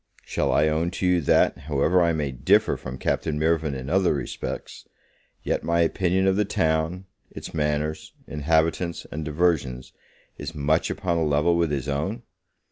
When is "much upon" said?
10.55-11.19